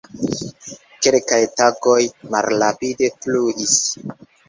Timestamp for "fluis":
3.23-3.81